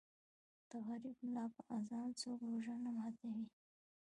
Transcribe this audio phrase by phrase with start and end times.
[0.37, 3.45] ـ د غریب ملا په اذان څوک روژه نه ماتوي.